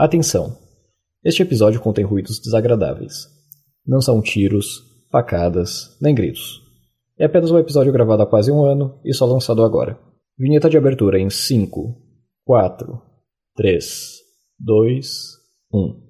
[0.00, 0.56] Atenção!
[1.22, 3.28] Este episódio contém ruídos desagradáveis.
[3.86, 4.80] Não são tiros,
[5.12, 6.62] facadas, nem gritos.
[7.18, 10.00] É apenas um episódio gravado há quase um ano e só lançado agora.
[10.38, 11.94] Vinheta de abertura em 5,
[12.46, 12.98] 4,
[13.54, 14.20] 3,
[14.58, 15.06] 2,
[15.70, 16.08] 1.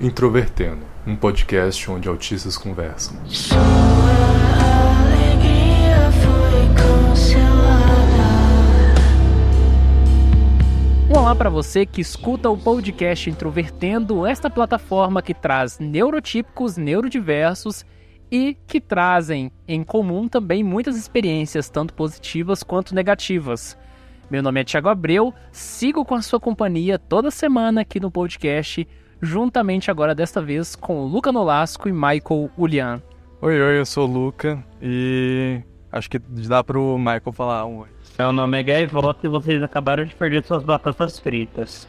[0.00, 3.16] Introvertendo, um podcast onde autistas conversam.
[11.08, 17.86] Olá para você que escuta o podcast Introvertendo, esta plataforma que traz neurotípicos, neurodiversos
[18.28, 23.78] e que trazem em comum também muitas experiências, tanto positivas quanto negativas.
[24.28, 28.86] Meu nome é Thiago Abreu, sigo com a sua companhia toda semana aqui no podcast
[29.20, 33.02] juntamente agora desta vez com Luca Nolasco e Michael Ulian.
[33.40, 35.60] Oi, oi, eu sou o Luca e
[35.92, 37.88] acho que dá pro Michael falar um oi.
[38.18, 41.86] Meu nome é Gaivota e vocês acabaram de perder suas batatas fritas.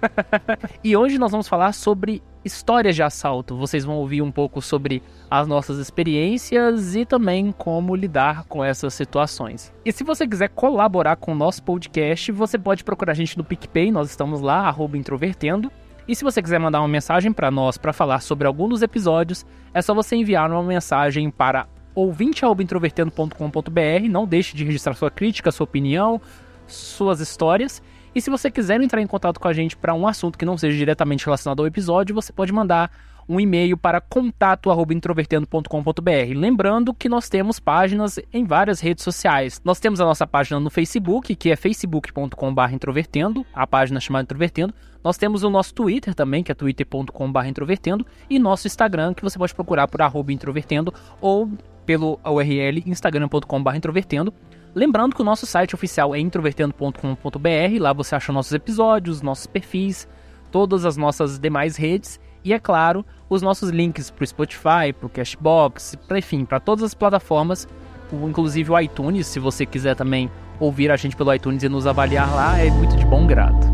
[0.84, 3.56] e hoje nós vamos falar sobre histórias de assalto.
[3.56, 8.94] Vocês vão ouvir um pouco sobre as nossas experiências e também como lidar com essas
[8.94, 9.72] situações.
[9.84, 13.44] E se você quiser colaborar com o nosso podcast, você pode procurar a gente no
[13.44, 15.72] PicPay, nós estamos lá, introvertendo.
[16.06, 19.46] E se você quiser mandar uma mensagem para nós para falar sobre algum dos episódios,
[19.72, 24.08] é só você enviar uma mensagem para ouvinte@introvertendo.com.br.
[24.10, 26.20] Não deixe de registrar sua crítica, sua opinião,
[26.66, 27.82] suas histórias.
[28.14, 30.58] E se você quiser entrar em contato com a gente para um assunto que não
[30.58, 32.90] seja diretamente relacionado ao episódio, você pode mandar
[33.28, 36.34] um e-mail para contato@introvertendo.com.br.
[36.34, 39.60] Lembrando que nós temos páginas em várias redes sociais.
[39.64, 44.72] Nós temos a nossa página no Facebook, que é facebook.com/introvertendo, a página chamada Introvertendo.
[45.02, 49.54] Nós temos o nosso Twitter também, que é twitter.com/introvertendo, e nosso Instagram, que você pode
[49.54, 51.50] procurar por @introvertendo ou
[51.84, 54.32] pelo URL instagram.com/introvertendo.
[54.74, 60.08] Lembrando que o nosso site oficial é introvertendo.com.br, lá você acha nossos episódios, nossos perfis,
[60.50, 65.06] todas as nossas demais redes e, é claro, os nossos links para o Spotify, para
[65.06, 67.66] o Cashbox, pra, enfim, para todas as plataformas,
[68.12, 72.32] inclusive o iTunes, se você quiser também ouvir a gente pelo iTunes e nos avaliar
[72.34, 73.72] lá, é muito de bom grado.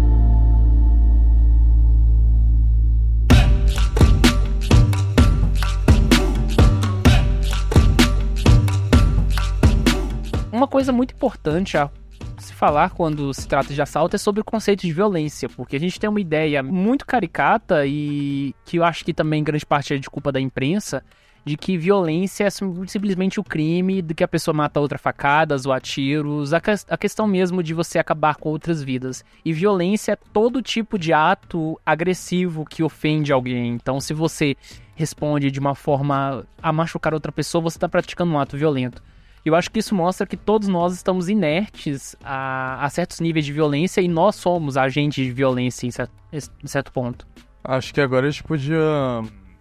[10.52, 11.90] Uma coisa muito importante a
[12.42, 15.80] se falar quando se trata de assalto é sobre o conceito de violência, porque a
[15.80, 19.98] gente tem uma ideia muito caricata e que eu acho que também grande parte é
[19.98, 21.02] de culpa da imprensa,
[21.44, 25.72] de que violência é simplesmente o crime de que a pessoa mata outra facadas ou
[25.72, 29.24] a tiros, a, a questão mesmo de você acabar com outras vidas.
[29.44, 33.68] E violência é todo tipo de ato agressivo que ofende alguém.
[33.68, 34.56] Então, se você
[34.94, 39.02] responde de uma forma a machucar outra pessoa, você está praticando um ato violento.
[39.44, 43.52] Eu acho que isso mostra que todos nós estamos inertes a, a certos níveis de
[43.52, 47.26] violência e nós somos agentes de violência em certo, em certo ponto.
[47.64, 48.78] Acho que agora a gente podia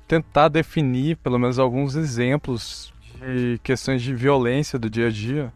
[0.08, 5.54] tentar definir pelo menos alguns exemplos de questões de violência do dia a dia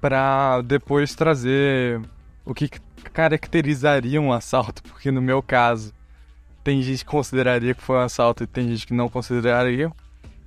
[0.00, 2.00] para depois trazer
[2.44, 2.68] o que
[3.12, 5.92] caracterizaria um assalto, porque no meu caso
[6.62, 9.90] tem gente que consideraria que foi um assalto e tem gente que não consideraria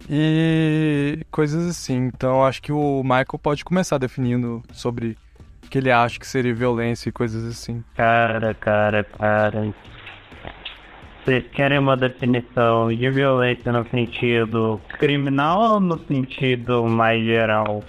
[0.09, 2.11] e coisas assim.
[2.13, 5.17] Então acho que o Michael pode começar definindo sobre
[5.63, 7.83] o que ele acha que seria violência e coisas assim.
[7.95, 9.73] Cara, cara, cara.
[11.23, 17.83] Vocês querem uma definição de violência no sentido criminal ou no sentido mais geral?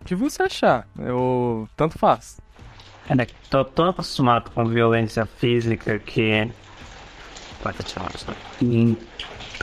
[0.00, 0.86] O que você achar?
[0.98, 2.40] Eu tanto faz.
[3.06, 6.50] Cara, tô tão acostumado com violência física que.
[7.62, 8.10] Pode tirar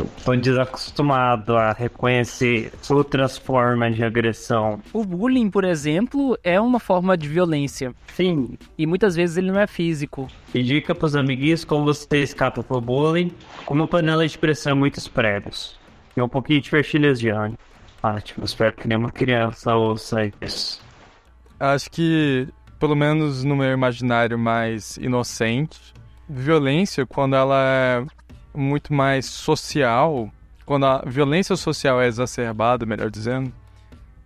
[0.04, 4.82] Estou desacostumado a reconhecer outras formas de agressão.
[4.92, 7.94] O bullying, por exemplo, é uma forma de violência.
[8.14, 8.58] Sim.
[8.78, 10.28] E muitas vezes ele não é físico.
[10.54, 13.32] E dica para os amiguinhos como você escapa pro bullying
[13.66, 15.80] com uma panela de pressão muitos pregos.
[16.18, 17.58] E um pouquinho de fertilizante.
[18.04, 20.82] Ótimo, espero que nenhuma criança ouça isso.
[21.58, 22.48] Acho que,
[22.80, 25.80] pelo menos no meu imaginário mais inocente,
[26.28, 28.06] violência, quando ela é
[28.56, 30.32] muito mais social,
[30.66, 33.52] quando a violência social é exacerbada, melhor dizendo,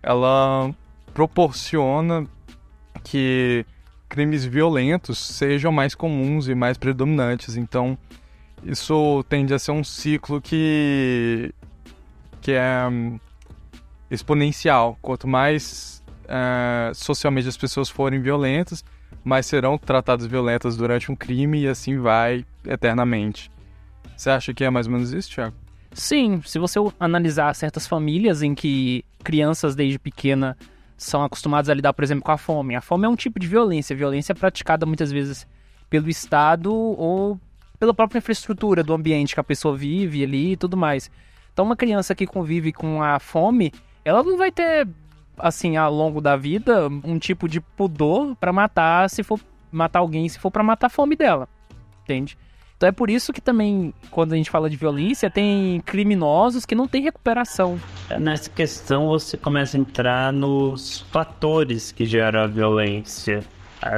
[0.02, 0.74] ela
[1.12, 2.26] proporciona
[3.04, 3.64] que
[4.08, 7.56] crimes violentos sejam mais comuns e mais predominantes.
[7.56, 7.96] Então,
[8.64, 11.54] isso tende a ser um ciclo que,
[12.40, 13.18] que é um,
[14.10, 14.98] exponencial.
[15.00, 18.84] Quanto mais uh, socialmente as pessoas forem violentas,
[19.22, 23.50] mais serão tratadas violentas durante um crime e assim vai eternamente.
[24.20, 25.56] Você acha que é mais ou menos isso, Thiago?
[25.92, 30.58] Sim, se você analisar certas famílias em que crianças desde pequena
[30.94, 32.76] são acostumadas a lidar, por exemplo, com a fome.
[32.76, 33.96] A fome é um tipo de violência.
[33.96, 35.46] Violência é praticada muitas vezes
[35.88, 37.40] pelo Estado ou
[37.78, 41.10] pela própria infraestrutura do ambiente que a pessoa vive ali e tudo mais.
[41.54, 43.72] Então, uma criança que convive com a fome,
[44.04, 44.86] ela não vai ter,
[45.38, 49.40] assim, ao longo da vida, um tipo de pudor para matar se for
[49.72, 51.48] matar alguém, se for para matar a fome dela.
[52.02, 52.36] Entende?
[52.80, 56.74] Então é por isso que também, quando a gente fala de violência, tem criminosos que
[56.74, 57.78] não têm recuperação.
[58.18, 63.44] Nessa questão, você começa a entrar nos fatores que geram a violência.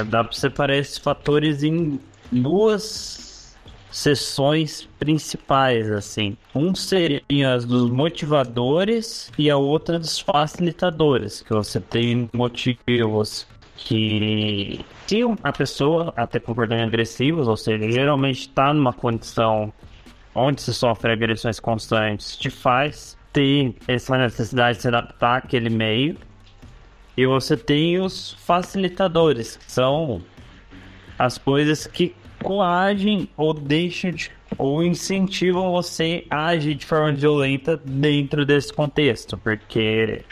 [0.07, 1.97] Dá para separar esses fatores em
[2.29, 3.55] duas
[3.89, 6.35] sessões principais, assim.
[6.53, 14.85] Um seria as dos motivadores e a outra dos facilitadores, que você tem motivos que
[15.07, 19.73] se a pessoa até comportamentos agressivos, ou seja, geralmente está numa condição
[20.35, 26.17] onde se sofre agressões constantes, te faz ter essa necessidade de se adaptar àquele meio.
[27.15, 30.21] E você tem os facilitadores, que são
[31.17, 37.77] as coisas que coagem ou deixam de, ou incentivam você a agir de forma violenta
[37.77, 40.23] dentro desse contexto, porque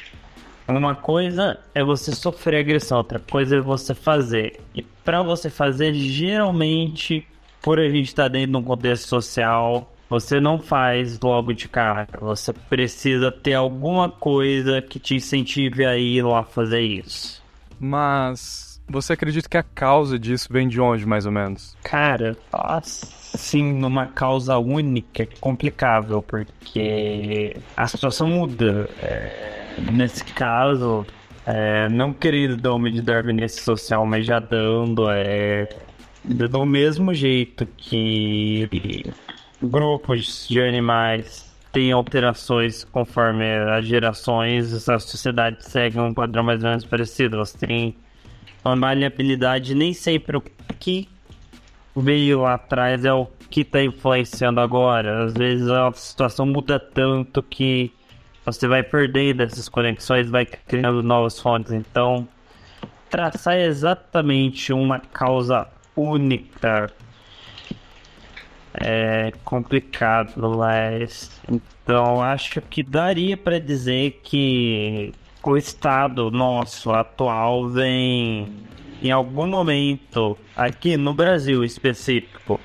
[0.67, 4.59] uma coisa é você sofrer agressão, outra coisa é você fazer.
[4.73, 7.27] E para você fazer, geralmente,
[7.61, 11.67] por a gente estar tá dentro de um contexto social, você não faz logo de
[11.67, 12.07] cara.
[12.19, 17.41] Você precisa ter alguma coisa que te incentive a ir lá fazer isso.
[17.79, 21.77] Mas você acredita que a causa disso vem de onde, mais ou menos?
[21.81, 28.89] Cara, assim, numa causa única é complicável, porque a situação muda.
[29.01, 29.60] É
[29.91, 31.05] Nesse caso,
[31.45, 35.67] é, não querido dome de darwinista social, mas já dando, é,
[36.23, 38.69] do mesmo jeito que
[39.61, 46.69] grupos de animais têm alterações conforme as gerações, a sociedade segue um padrão mais ou
[46.69, 47.37] menos parecido.
[47.37, 47.95] Você tem
[48.63, 50.43] uma maleabilidade, nem sempre o
[50.79, 51.07] que
[51.95, 55.25] veio lá atrás é o que está influenciando agora.
[55.25, 57.91] Às vezes a situação muda tanto que
[58.45, 61.71] você vai perdendo essas conexões, vai criando novas fontes.
[61.71, 62.27] Então,
[63.09, 66.91] traçar exatamente uma causa única
[68.73, 75.13] é complicado, mas então acho que daria para dizer que
[75.43, 78.47] o estado nosso atual vem
[79.01, 82.59] em algum momento aqui no Brasil específico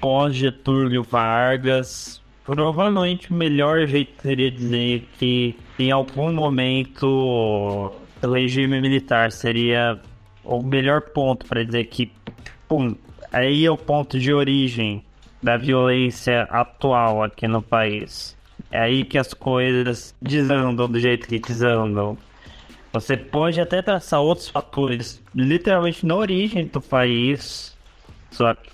[0.00, 2.19] pós Getúlio Vargas
[2.50, 10.00] Provavelmente o melhor jeito seria dizer que em algum momento o regime militar seria
[10.42, 12.10] o melhor ponto para dizer que,
[12.68, 12.96] pum,
[13.32, 15.04] aí é o ponto de origem
[15.40, 18.36] da violência atual aqui no país.
[18.68, 22.18] É aí que as coisas desandam do jeito que desandam.
[22.92, 27.69] Você pode até traçar outros fatores, literalmente na origem do país,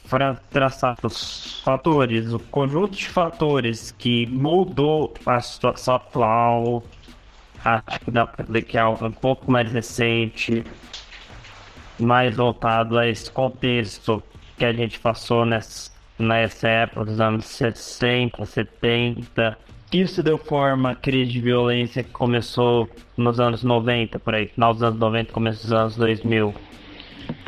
[0.09, 6.85] para traçar os fatores, o conjunto de fatores que mudou a situação atual,
[7.65, 8.27] acho que dá
[8.67, 10.65] que é algo um pouco mais recente,
[11.99, 14.23] mais voltado a esse contexto
[14.57, 19.59] que a gente passou nessa, nessa época dos anos 60, 70.
[19.93, 24.75] Isso deu forma à crise de violência que começou nos anos 90, por aí, final
[24.75, 26.55] dos anos 90, começo dos anos 2000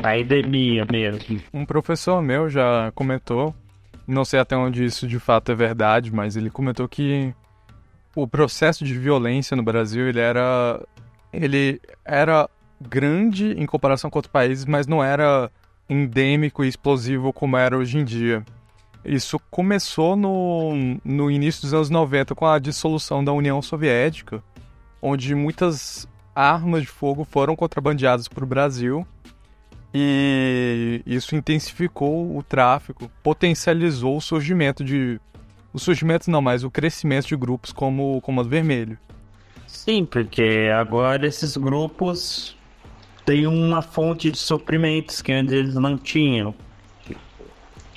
[0.01, 1.41] a endemia mesmo.
[1.53, 3.53] Um professor meu já comentou,
[4.07, 7.33] não sei até onde isso de fato é verdade, mas ele comentou que
[8.15, 10.81] o processo de violência no Brasil ele era
[11.31, 12.49] ele era
[12.81, 15.51] grande em comparação com outros países, mas não era
[15.87, 18.43] endêmico e explosivo como era hoje em dia.
[19.03, 24.43] Isso começou no, no início dos anos 90 com a dissolução da União Soviética,
[25.01, 29.05] onde muitas armas de fogo foram contrabandeadas para o Brasil
[29.93, 35.19] e isso intensificou o tráfico, potencializou o surgimento de.
[35.73, 38.97] O surgimento não, mas o crescimento de grupos como o Comando Vermelho.
[39.67, 42.57] Sim, porque agora esses grupos
[43.25, 46.53] têm uma fonte de suprimentos que antes eles não tinham.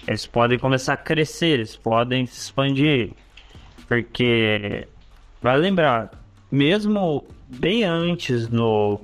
[0.06, 3.12] Eles podem começar a crescer, eles podem se expandir.
[3.86, 4.86] Porque,
[5.40, 6.10] vai lembrar,
[6.50, 9.00] mesmo bem antes no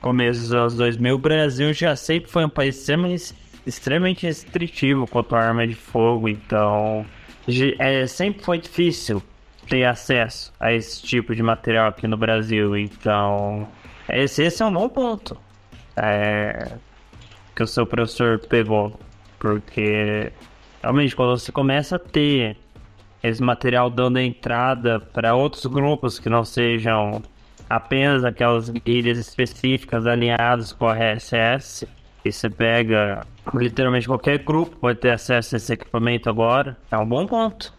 [0.00, 2.88] começo dos anos 2000, o Brasil já sempre foi um país
[3.66, 7.04] extremamente, restritivo quanto à arma de fogo, então
[7.78, 9.22] é, sempre foi difícil
[9.68, 13.68] ter acesso a esse tipo de material aqui no Brasil, então
[14.08, 15.36] esse, esse é um bom ponto
[15.96, 16.72] é,
[17.54, 18.98] que o seu professor pegou,
[19.38, 20.32] porque
[20.82, 22.56] realmente quando você começa a ter
[23.22, 27.22] esse material dando entrada para outros grupos que não sejam
[27.70, 31.88] apenas aquelas ilhas específicas alinhadas com a RSS.
[32.24, 33.24] E você pega
[33.54, 36.76] literalmente qualquer grupo pode ter acesso a esse equipamento agora.
[36.90, 37.72] É um bom ponto.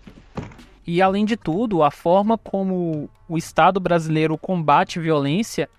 [0.87, 5.69] E além de tudo, a forma como o Estado brasileiro combate violência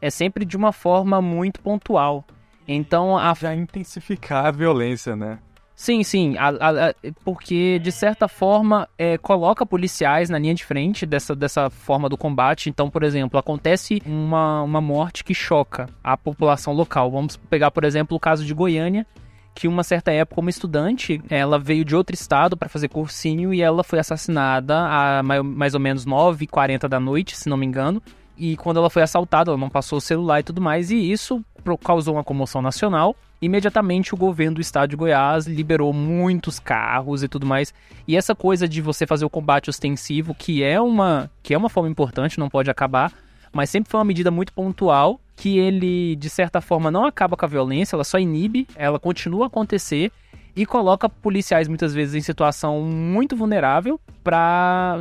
[0.00, 2.24] é sempre de uma forma muito pontual.
[2.68, 3.34] Então, a...
[3.34, 5.38] já intensificar a violência, né?
[5.76, 10.64] Sim, sim, a, a, a, porque de certa forma é, coloca policiais na linha de
[10.64, 12.70] frente dessa, dessa forma do combate.
[12.70, 17.10] Então, por exemplo, acontece uma, uma morte que choca a população local.
[17.10, 19.04] Vamos pegar, por exemplo, o caso de Goiânia,
[19.52, 23.60] que uma certa época, uma estudante, ela veio de outro estado para fazer cursinho e
[23.60, 28.00] ela foi assassinada a mais ou menos 9h40 da noite, se não me engano.
[28.36, 31.44] E quando ela foi assaltada, ela não passou o celular e tudo mais, e isso
[31.82, 33.16] causou uma comoção nacional.
[33.40, 37.72] Imediatamente o governo do estado de Goiás liberou muitos carros e tudo mais.
[38.08, 41.68] E essa coisa de você fazer o combate ostensivo, que é uma, que é uma
[41.68, 43.12] forma importante, não pode acabar,
[43.52, 47.44] mas sempre foi uma medida muito pontual que ele de certa forma não acaba com
[47.44, 50.12] a violência, ela só inibe, ela continua a acontecer
[50.56, 55.00] e coloca policiais muitas vezes em situação muito vulnerável para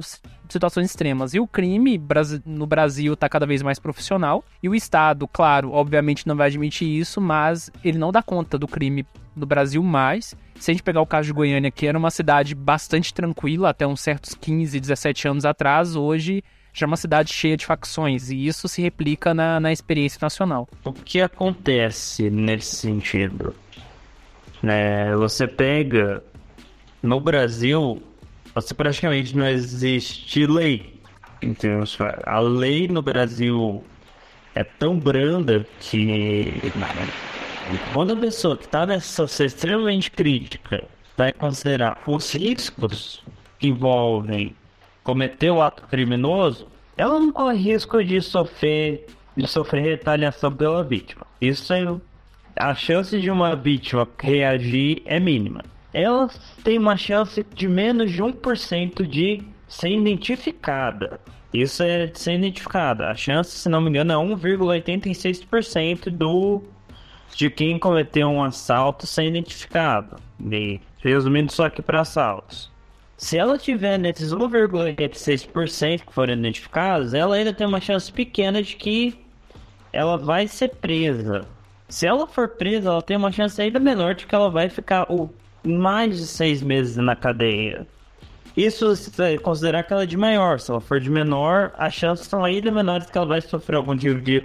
[0.49, 1.33] situações extremas.
[1.33, 2.01] E o crime
[2.45, 4.43] no Brasil está cada vez mais profissional.
[4.61, 8.67] E o Estado, claro, obviamente não vai admitir isso, mas ele não dá conta do
[8.67, 9.05] crime
[9.35, 10.35] no Brasil mais.
[10.59, 13.85] Se a gente pegar o caso de Goiânia, que era uma cidade bastante tranquila até
[13.85, 18.29] uns certos 15, 17 anos atrás, hoje já é uma cidade cheia de facções.
[18.29, 20.67] E isso se replica na, na experiência nacional.
[20.83, 23.53] O que acontece nesse sentido?
[24.63, 26.23] É, você pega
[27.01, 28.01] no Brasil,
[28.55, 30.99] você praticamente não existe lei.
[31.41, 31.83] Então,
[32.25, 33.83] a lei no Brasil
[34.55, 36.53] é tão branda que
[37.93, 40.85] quando a pessoa que está nessa situação extremamente crítica
[41.17, 43.23] vai considerar os riscos
[43.59, 44.55] que envolvem
[45.03, 49.05] cometer o ato criminoso, ela não corre risco de sofrer
[49.35, 51.25] de sofrer retaliação pela vítima.
[51.41, 51.83] Isso é
[52.55, 55.63] a chance de uma vítima reagir é mínima.
[55.93, 56.29] Ela
[56.63, 61.19] tem uma chance de menos de 1% de ser identificada.
[61.53, 63.09] Isso é de ser identificada.
[63.09, 66.63] A chance, se não me engano, é 1,86% do
[67.35, 70.17] de quem cometeu um assalto ser identificado.
[70.51, 72.71] E, resumindo só aqui para assaltos.
[73.17, 78.75] Se ela tiver nesses 1,86% que foram identificados, ela ainda tem uma chance pequena de
[78.75, 79.15] que
[79.91, 81.47] ela vai ser presa.
[81.93, 85.05] Se ela for presa, ela tem uma chance ainda menor de que ela vai ficar
[85.11, 85.29] o,
[85.63, 87.85] mais de seis meses na cadeia.
[88.57, 90.59] Isso se considerar que ela é de maior.
[90.59, 93.95] Se ela for de menor, as chances são ainda menores que ela vai sofrer algum
[93.95, 94.43] tipo de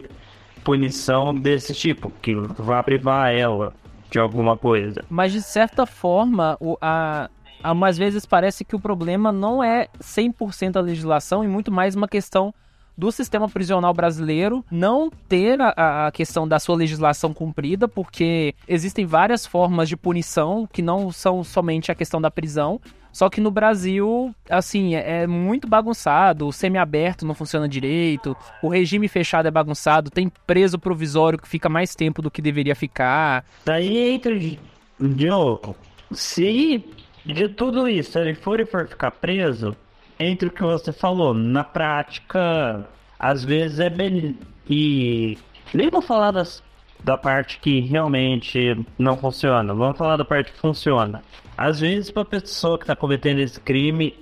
[0.63, 3.73] punição desse tipo, que vai privar ela
[4.11, 5.03] de alguma coisa.
[5.09, 7.31] Mas de certa forma, o, a,
[7.63, 11.97] a, às vezes parece que o problema não é 100% a legislação e muito mais
[11.97, 12.53] uma questão
[12.99, 19.07] do sistema prisional brasileiro não ter a, a, questão da sua legislação cumprida, porque existem
[19.07, 22.81] várias formas de punição que não são somente a questão da prisão.
[23.13, 28.69] Só que no Brasil, assim, é, é muito bagunçado, o semiaberto não funciona direito, o
[28.69, 33.45] regime fechado é bagunçado, tem preso provisório que fica mais tempo do que deveria ficar.
[33.65, 34.59] Daí entra de
[34.99, 35.77] novo.
[36.13, 36.85] Se
[37.25, 39.77] de tudo isso ele for e for ficar preso,
[40.19, 42.87] entre o que você falou, na prática,
[43.19, 44.39] às vezes é bem.
[44.69, 45.39] E
[45.73, 46.63] nem vou falar das,
[47.03, 51.23] da parte que realmente não funciona, vamos falar da parte que funciona.
[51.57, 54.15] Às vezes, para a pessoa que está cometendo esse crime,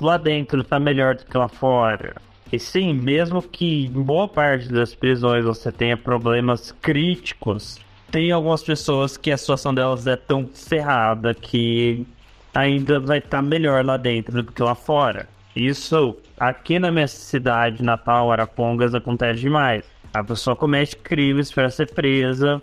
[0.00, 2.16] lá dentro está melhor do que lá fora.
[2.52, 7.78] E sim, mesmo que em boa parte das prisões você tenha problemas críticos,
[8.10, 12.04] tem algumas pessoas que a situação delas é tão ferrada que
[12.54, 15.28] ainda vai estar tá melhor lá dentro do que lá fora.
[15.54, 19.84] Isso aqui na minha cidade natal, Arapongas, acontece demais.
[20.12, 22.60] A pessoa comete crimes para ser presa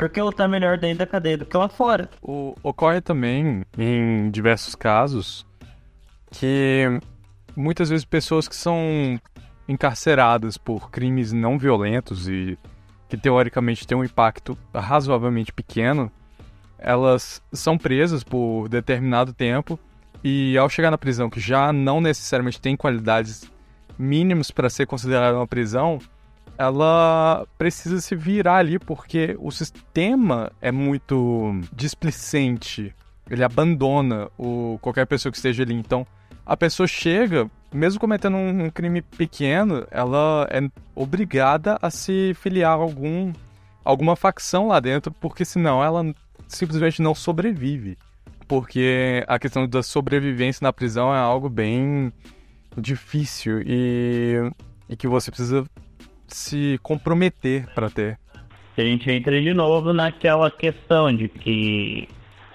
[0.00, 2.08] porque ela tá melhor dentro da cadeia do que lá fora.
[2.22, 5.46] O, ocorre também, em diversos casos,
[6.30, 6.86] que
[7.54, 9.20] muitas vezes pessoas que são
[9.68, 12.58] encarceradas por crimes não violentos e
[13.10, 16.10] que teoricamente têm um impacto razoavelmente pequeno,
[16.80, 19.78] elas são presas por determinado tempo
[20.22, 23.50] e ao chegar na prisão, que já não necessariamente tem qualidades
[23.98, 25.98] mínimas para ser considerada uma prisão,
[26.58, 32.94] ela precisa se virar ali porque o sistema é muito displicente.
[33.30, 35.74] Ele abandona o, qualquer pessoa que esteja ali.
[35.74, 36.06] Então,
[36.44, 40.60] a pessoa chega, mesmo cometendo um, crime pequeno, ela é
[40.94, 43.32] obrigada a se filiar a algum,
[43.84, 46.04] alguma facção lá dentro, porque senão ela
[46.56, 47.96] simplesmente não sobrevive.
[48.46, 52.12] porque a questão da sobrevivência na prisão é algo bem
[52.76, 54.50] difícil e,
[54.88, 55.64] e que você precisa
[56.26, 58.18] se comprometer para ter.
[58.76, 62.08] A gente entra de novo naquela questão de que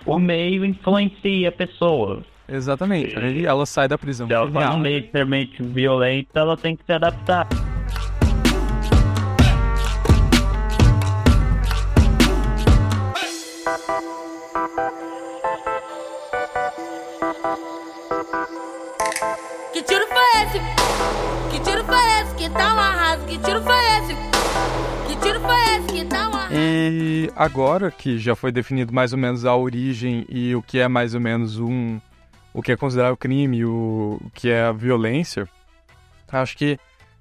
[0.05, 2.23] o meio influencia a pessoa.
[2.47, 3.17] Exatamente.
[3.17, 4.27] Aí ela sai da prisão.
[4.27, 7.47] Se ela tá num meio extremamente violento, ela tem que se adaptar.
[19.75, 20.59] Que tiro foi esse?
[21.51, 22.35] Que tiro foi esse?
[22.35, 23.25] Que tá um arraso?
[23.25, 24.15] Que tiro foi esse?
[25.05, 25.87] Que tiro foi esse?
[25.87, 26.53] Que tá um arraso?
[26.53, 30.87] E agora que já foi definido mais ou menos a origem e o que é
[30.87, 31.99] mais ou menos um.
[32.53, 35.45] o que é considerado crime, o, o que é a violência,
[36.31, 36.79] acho que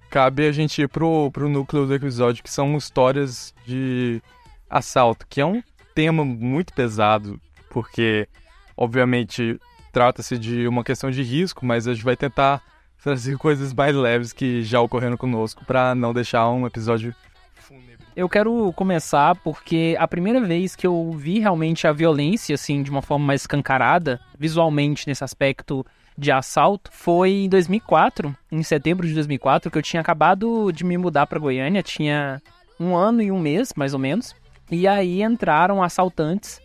[0.08, 4.22] cabe a gente ir pro, pro núcleo do episódio, que são histórias de
[4.70, 5.60] assalto, que é um
[5.92, 7.36] tema muito pesado,
[7.68, 8.28] porque,
[8.76, 9.58] obviamente,
[9.94, 12.60] trata-se de uma questão de risco, mas a gente vai tentar
[13.00, 17.14] trazer coisas mais leves que já ocorreram conosco para não deixar um episódio
[17.54, 17.98] fúnebre.
[18.16, 22.90] Eu quero começar porque a primeira vez que eu vi realmente a violência, assim, de
[22.90, 25.86] uma forma mais escancarada, visualmente nesse aspecto
[26.18, 30.98] de assalto, foi em 2004, em setembro de 2004, que eu tinha acabado de me
[30.98, 32.42] mudar para Goiânia, tinha
[32.78, 34.34] um ano e um mês, mais ou menos,
[34.70, 36.60] e aí entraram assaltantes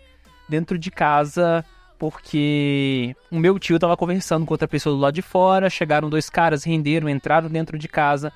[0.48, 1.64] dentro de casa
[2.00, 6.30] porque o meu tio tava conversando com outra pessoa do lado de fora, chegaram dois
[6.30, 8.32] caras, renderam, entraram dentro de casa.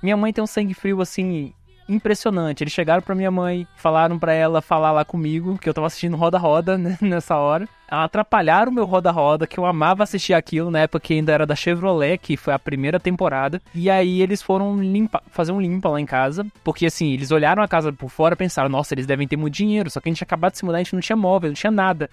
[0.00, 1.52] Minha mãe tem um sangue frio assim
[1.88, 2.62] impressionante.
[2.62, 6.16] Eles chegaram pra minha mãe, falaram pra ela falar lá comigo, que eu tava assistindo
[6.16, 7.66] Roda Roda né, nessa hora.
[7.88, 11.46] Atrapalharam o meu Roda Roda, que eu amava assistir aquilo na época que ainda era
[11.46, 13.60] da Chevrolet, que foi a primeira temporada.
[13.74, 17.62] E aí eles foram limpa, fazer um limpa lá em casa, porque assim, eles olharam
[17.62, 20.22] a casa por fora pensaram, nossa, eles devem ter muito dinheiro, só que a gente
[20.22, 22.10] acabado de se mudar, a gente não tinha móvel, não tinha nada.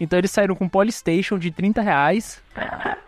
[0.00, 2.42] Então eles saíram com um Polystation de 30 reais,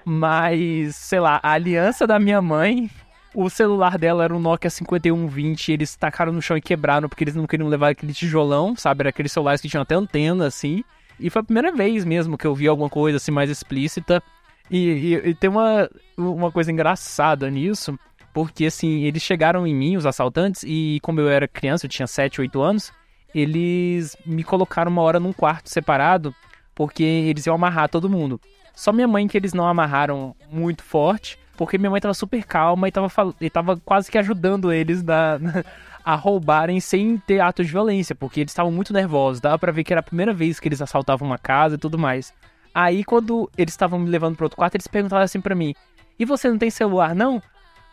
[0.04, 2.90] mas, sei lá, a aliança da minha mãe
[3.34, 7.36] o celular dela era um Nokia 5120, eles tacaram no chão e quebraram porque eles
[7.36, 9.02] não queriam levar aquele tijolão, sabe?
[9.02, 10.82] Era aqueles celulares que tinham até antena, assim.
[11.18, 14.22] E foi a primeira vez mesmo que eu vi alguma coisa assim mais explícita.
[14.70, 17.98] E, e, e tem uma, uma coisa engraçada nisso,
[18.32, 22.06] porque assim, eles chegaram em mim, os assaltantes, e como eu era criança, eu tinha
[22.06, 22.92] 7, 8 anos,
[23.34, 26.34] eles me colocaram uma hora num quarto separado,
[26.80, 28.40] porque eles iam amarrar todo mundo.
[28.74, 32.88] Só minha mãe que eles não amarraram muito forte, porque minha mãe tava super calma
[32.88, 35.62] e tava, e tava quase que ajudando eles na, na-
[36.02, 39.42] a roubarem sem ter atos de violência, porque eles estavam muito nervosos.
[39.42, 41.98] Dava pra ver que era a primeira vez que eles assaltavam uma casa e tudo
[41.98, 42.32] mais.
[42.74, 45.74] Aí, quando eles estavam me levando pro outro quarto, eles perguntaram assim pra mim:
[46.18, 47.42] E você não tem celular, não?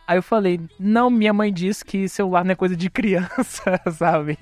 [0.06, 4.38] Aí eu falei: Não, minha mãe disse que celular não é coisa de criança, sabe?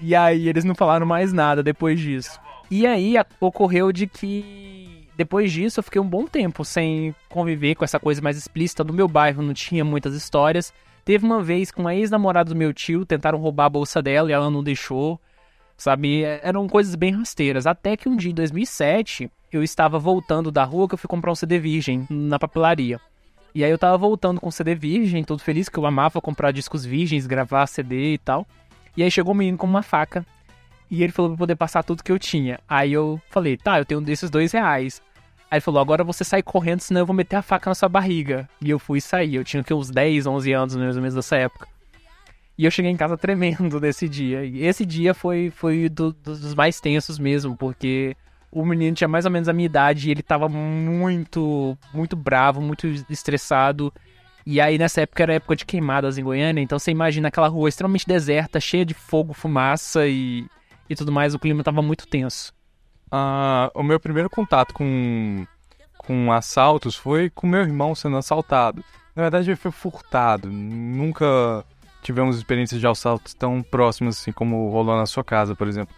[0.00, 2.38] E aí eles não falaram mais nada depois disso.
[2.70, 7.74] E aí a- ocorreu de que depois disso eu fiquei um bom tempo sem conviver
[7.74, 8.84] com essa coisa mais explícita.
[8.84, 10.72] No meu bairro não tinha muitas histórias.
[11.04, 14.32] Teve uma vez com uma ex-namorada do meu tio, tentaram roubar a bolsa dela e
[14.32, 15.20] ela não deixou.
[15.76, 17.66] Sabe, É- eram coisas bem rasteiras.
[17.66, 21.32] Até que um dia em 2007, eu estava voltando da rua que eu fui comprar
[21.32, 23.00] um CD virgem na papelaria.
[23.54, 26.52] E aí eu tava voltando com o CD virgem, todo feliz que eu amava comprar
[26.52, 28.46] discos virgens, gravar CD e tal.
[28.96, 30.24] E aí chegou um menino com uma faca
[30.90, 32.58] e ele falou pra poder passar tudo que eu tinha.
[32.68, 35.00] Aí eu falei, tá, eu tenho desses dois reais.
[35.50, 37.88] Aí ele falou, agora você sai correndo, senão eu vou meter a faca na sua
[37.88, 38.48] barriga.
[38.60, 39.34] E eu fui sair.
[39.36, 41.66] Eu tinha que uns 10, 11 anos, mais ou menos, dessa época.
[42.58, 44.44] E eu cheguei em casa tremendo nesse dia.
[44.44, 48.16] E esse dia foi, foi do- dos mais tensos mesmo, porque
[48.52, 52.60] o menino tinha mais ou menos a minha idade e ele tava muito, muito bravo,
[52.60, 53.92] muito estressado.
[54.44, 57.68] E aí nessa época era época de queimadas em Goiânia, então você imagina aquela rua
[57.68, 60.46] extremamente deserta, cheia de fogo, fumaça e,
[60.90, 62.52] e tudo mais, o clima tava muito tenso.
[63.12, 65.46] Ah, o meu primeiro contato com,
[65.96, 68.84] com assaltos foi com meu irmão sendo assaltado.
[69.14, 70.50] Na verdade, ele foi furtado.
[70.50, 71.64] Nunca
[72.02, 75.94] tivemos experiências de assaltos tão próximas assim como rolou na sua casa, por exemplo.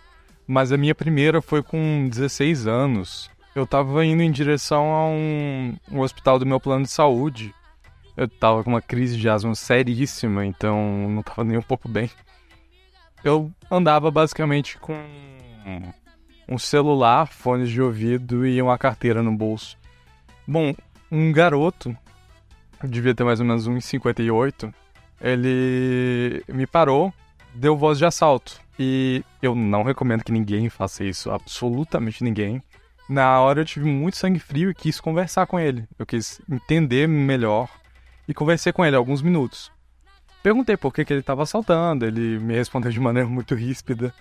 [0.46, 3.30] Mas a minha primeira foi com 16 anos.
[3.54, 7.54] Eu tava indo em direção a um, um hospital do meu plano de saúde.
[8.14, 12.10] Eu tava com uma crise de asma seríssima, então não tava nem um pouco bem.
[13.24, 14.94] Eu andava basicamente com
[16.48, 19.78] um celular, fones de ouvido e uma carteira no bolso.
[20.46, 20.74] Bom,
[21.10, 21.96] um garoto,
[22.82, 24.74] devia ter mais ou menos 1,58,
[25.20, 27.12] ele me parou,
[27.54, 28.60] deu voz de assalto.
[28.78, 32.62] E eu não recomendo que ninguém faça isso, absolutamente ninguém.
[33.08, 35.86] Na hora eu tive muito sangue frio e quis conversar com ele.
[35.98, 37.68] Eu quis entender melhor
[38.26, 39.70] e conversei com ele alguns minutos.
[40.42, 44.12] Perguntei por que, que ele estava assaltando, ele me respondeu de maneira muito ríspida.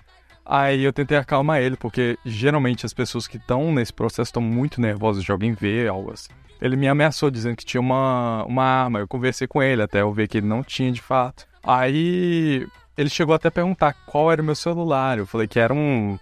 [0.45, 4.81] Aí eu tentei acalmar ele, porque geralmente as pessoas que estão nesse processo estão muito
[4.81, 6.29] nervosas de alguém ver algo assim.
[6.62, 8.99] Ele me ameaçou dizendo que tinha uma, uma arma.
[8.99, 11.47] Eu conversei com ele até eu ver que ele não tinha de fato.
[11.63, 15.17] Aí ele chegou até a perguntar qual era o meu celular.
[15.17, 16.19] Eu falei que era um,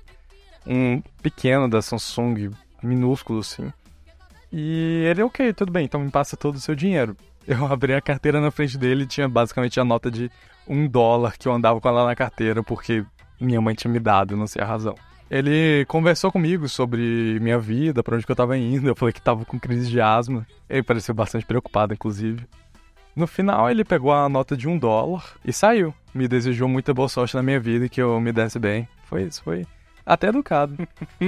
[0.66, 3.72] um pequeno da Samsung, minúsculo assim.
[4.52, 7.16] E ele, ok, tudo bem, então me passa todo o seu dinheiro.
[7.50, 10.30] Eu abri a carteira na frente dele e tinha basicamente a nota de
[10.68, 13.04] um dólar que eu andava com ela na carteira porque
[13.42, 14.94] minha mãe tinha me dado, não sei a razão.
[15.32, 18.88] Ele conversou comigo sobre minha vida, para onde eu tava indo.
[18.88, 20.46] Eu falei que tava com crise de asma.
[20.70, 22.46] Ele pareceu bastante preocupado, inclusive.
[23.16, 25.92] No final, ele pegou a nota de um dólar e saiu.
[26.14, 28.88] Me desejou muita boa sorte na minha vida e que eu me desse bem.
[29.06, 29.66] Foi isso, foi
[30.06, 30.78] até educado.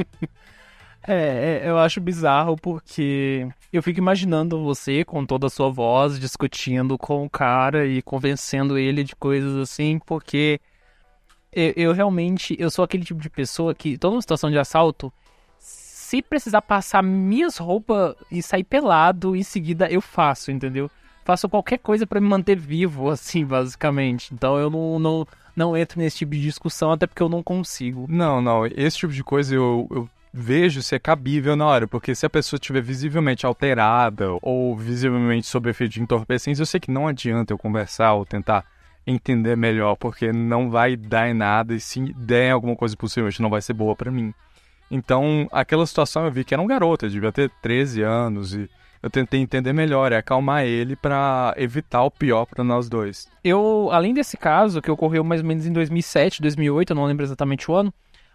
[1.08, 6.20] É, é, eu acho bizarro porque eu fico imaginando você com toda a sua voz
[6.20, 10.60] discutindo com o cara e convencendo ele de coisas assim, porque
[11.52, 15.12] eu, eu realmente eu sou aquele tipo de pessoa que toda uma situação de assalto,
[15.58, 20.90] se precisar passar minhas roupas e sair pelado, em seguida eu faço, entendeu?
[21.24, 24.34] Faço qualquer coisa para me manter vivo, assim, basicamente.
[24.34, 28.06] Então eu não, não, não entro nesse tipo de discussão, até porque eu não consigo.
[28.08, 32.16] Não, não, esse tipo de coisa eu, eu vejo se é cabível na hora, porque
[32.16, 36.92] se a pessoa estiver visivelmente alterada ou visivelmente sob efeito de entorpecentes, eu sei que
[36.92, 38.66] não adianta eu conversar ou tentar
[39.06, 43.50] entender melhor, porque não vai dar em nada e se der alguma coisa possivelmente não
[43.50, 44.34] vai ser boa para mim.
[44.90, 48.70] Então, aquela situação eu vi que era um garoto, devia ter 13 anos e
[49.02, 53.28] eu tentei entender melhor e acalmar ele para evitar o pior para nós dois.
[53.44, 57.26] Eu, além desse caso que ocorreu mais ou menos em 2007, 2008, eu não lembro
[57.26, 57.92] exatamente o ano,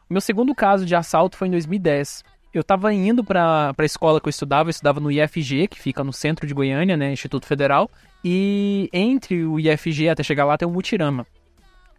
[0.08, 2.24] o meu segundo caso de assalto foi em 2010.
[2.54, 6.02] Eu estava indo para a escola que eu estudava, eu estudava no IFG, que fica
[6.02, 7.90] no centro de Goiânia, né, Instituto Federal,
[8.24, 11.26] e entre o IFG até chegar lá tem o Mutirama.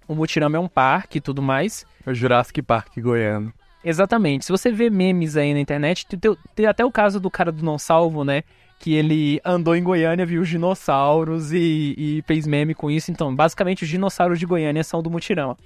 [0.07, 1.85] O Mutirama é um parque e tudo mais.
[2.05, 3.53] É o Jurassic Park goiano.
[3.83, 4.45] Exatamente.
[4.45, 7.63] Se você vê memes aí na internet, tem, tem até o caso do cara do
[7.63, 8.43] Não Salvo, né?
[8.79, 13.11] Que ele andou em Goiânia, viu os dinossauros e, e fez meme com isso.
[13.11, 15.57] Então, basicamente, os dinossauros de Goiânia são do Mutirama.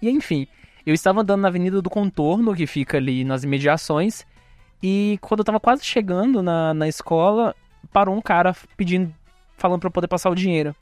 [0.00, 0.46] E enfim,
[0.86, 4.24] eu estava andando na Avenida do Contorno, que fica ali nas imediações,
[4.82, 7.54] e quando eu estava quase chegando na, na escola,
[7.92, 9.12] parou um cara pedindo,
[9.56, 10.74] falando para eu poder passar o dinheiro.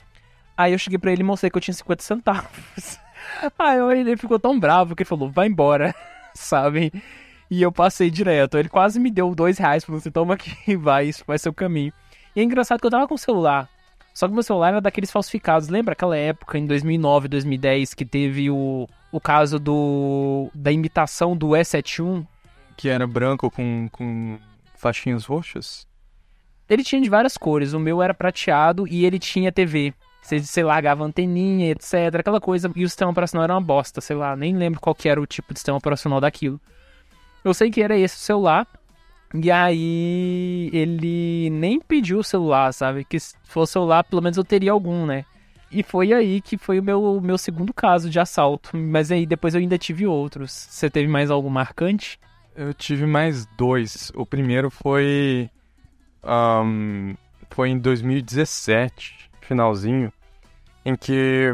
[0.55, 2.99] Aí eu cheguei para ele e mostrei que eu tinha 50 centavos.
[3.57, 5.93] Aí ele ficou tão bravo que ele falou, vai embora,
[6.35, 6.93] sabe?
[7.49, 8.57] E eu passei direto.
[8.57, 11.53] Ele quase me deu dois reais, falou assim, toma aqui, vai, isso vai ser o
[11.53, 11.91] caminho.
[12.35, 13.67] E é engraçado que eu tava com o celular.
[14.15, 15.67] Só que meu celular era daqueles falsificados.
[15.67, 21.49] Lembra aquela época, em 2009, 2010, que teve o, o caso do da imitação do
[21.49, 22.25] E71?
[22.77, 24.39] Que era branco com, com
[24.77, 25.85] faixinhas roxas?
[26.69, 27.73] Ele tinha de várias cores.
[27.73, 29.93] O meu era prateado e ele tinha TV.
[30.21, 32.15] Você, você largava anteninha, etc.
[32.17, 32.71] Aquela coisa.
[32.73, 34.33] E o sistema operacional era uma bosta, sei lá.
[34.33, 36.59] Nem lembro qual era o tipo de sistema operacional daquilo.
[37.43, 38.65] Eu sei que era esse o celular.
[39.33, 43.03] E aí ele nem pediu o celular, sabe?
[43.03, 45.25] Que se fosse celular, pelo menos eu teria algum, né?
[45.71, 48.75] E foi aí que foi o meu, meu segundo caso de assalto.
[48.77, 50.51] Mas aí depois eu ainda tive outros.
[50.51, 52.19] Você teve mais algo marcante?
[52.55, 54.11] Eu tive mais dois.
[54.15, 55.49] O primeiro foi.
[56.23, 57.15] Um,
[57.49, 60.11] foi em 2017, finalzinho,
[60.83, 61.51] em que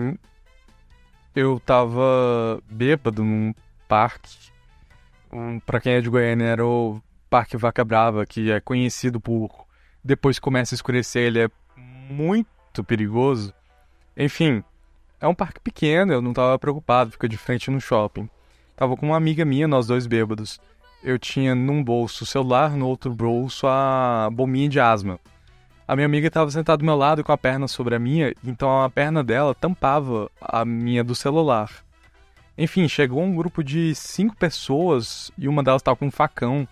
[1.35, 3.53] eu tava bêbado num
[3.87, 4.51] parque.
[5.31, 7.01] Um, pra quem é de Goiânia, era o
[7.31, 9.65] Parque Vaca Brava, que é conhecido por.
[10.03, 13.53] Depois começa a escurecer, ele é muito perigoso.
[14.17, 14.61] Enfim,
[15.17, 18.29] é um parque pequeno, eu não tava preocupado, fica de frente no shopping.
[18.75, 20.59] Tava com uma amiga minha, nós dois bêbados.
[21.01, 25.17] Eu tinha num bolso o celular, no outro bolso a bombinha de asma.
[25.87, 28.83] A minha amiga estava sentada do meu lado com a perna sobre a minha, então
[28.83, 31.71] a perna dela tampava a minha do celular.
[32.57, 36.67] Enfim, chegou um grupo de cinco pessoas e uma delas estava com um facão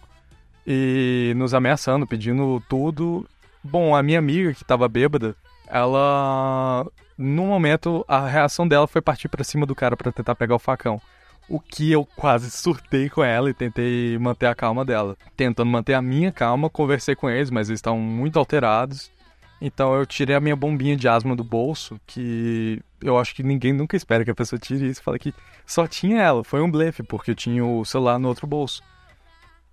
[0.71, 3.27] e nos ameaçando, pedindo tudo.
[3.63, 5.35] Bom, a minha amiga que estava bêbada,
[5.67, 6.85] ela
[7.17, 10.59] no momento a reação dela foi partir para cima do cara para tentar pegar o
[10.59, 11.01] facão.
[11.49, 15.17] O que eu quase surtei com ela e tentei manter a calma dela.
[15.35, 19.11] Tentando manter a minha calma, conversei com eles, mas eles estavam muito alterados.
[19.59, 23.73] Então eu tirei a minha bombinha de asma do bolso, que eu acho que ninguém
[23.73, 25.01] nunca espera que a pessoa tire isso.
[25.01, 25.33] Falei que
[25.65, 28.83] só tinha ela, foi um blefe, porque eu tinha o celular no outro bolso.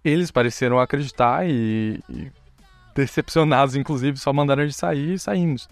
[0.08, 2.30] Eles pareceram acreditar e, e
[2.94, 5.68] decepcionados, inclusive, só mandaram de sair e saímos.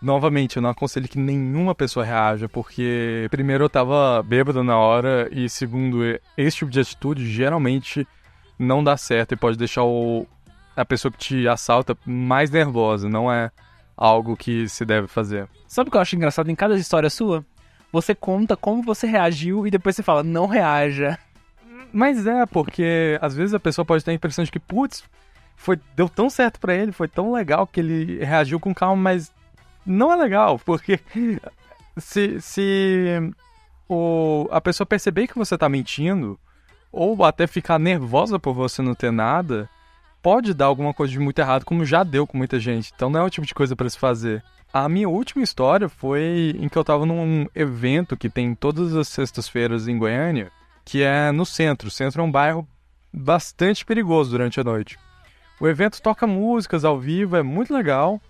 [0.00, 5.28] Novamente, eu não aconselho que nenhuma pessoa reaja, porque primeiro eu tava bêbado na hora
[5.30, 6.02] e segundo,
[6.36, 8.06] esse tipo de atitude geralmente
[8.58, 10.26] não dá certo e pode deixar o,
[10.76, 13.50] a pessoa que te assalta mais nervosa, não é
[13.96, 15.48] algo que se deve fazer.
[15.68, 17.44] Sabe o que eu acho engraçado em cada história sua?
[17.92, 21.18] você conta como você reagiu e depois você fala, não reaja.
[21.92, 25.04] Mas é, porque às vezes a pessoa pode ter a impressão de que, putz,
[25.56, 29.32] foi, deu tão certo pra ele, foi tão legal que ele reagiu com calma, mas
[29.84, 30.98] não é legal, porque
[31.98, 33.32] se, se
[33.88, 36.38] o, a pessoa perceber que você tá mentindo,
[36.90, 39.68] ou até ficar nervosa por você não ter nada,
[40.22, 42.92] pode dar alguma coisa de muito errado, como já deu com muita gente.
[42.94, 44.42] Então não é o tipo de coisa para se fazer.
[44.72, 49.08] A minha última história foi em que eu tava num evento que tem todas as
[49.08, 50.50] sextas-feiras em Goiânia,
[50.84, 51.88] que é no centro.
[51.88, 52.66] O centro é um bairro
[53.12, 54.98] bastante perigoso durante a noite.
[55.60, 58.20] O evento toca músicas ao vivo, é muito legal,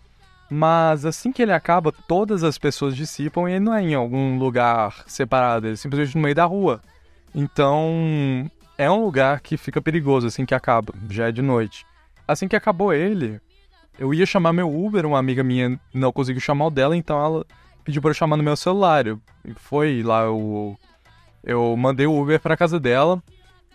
[0.51, 4.39] mas assim que ele acaba, todas as pessoas dissipam e ele não é em algum
[4.39, 6.83] lugar separado, ele é simplesmente no meio da rua.
[7.35, 11.87] Então, é um lugar que fica perigoso assim que acaba, já é de noite.
[12.29, 13.41] Assim que acabou ele,
[13.99, 17.47] eu ia chamar meu Uber, uma amiga minha não conseguiu chamar o dela, então ela
[17.85, 19.05] pediu para eu chamar no meu celular.
[19.57, 20.77] Foi lá, eu,
[21.43, 23.23] eu mandei o Uber para casa dela.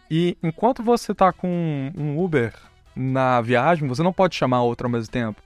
[0.10, 2.54] E enquanto você tá com um Uber
[2.96, 5.42] na viagem, você não pode chamar outro ao mesmo tempo.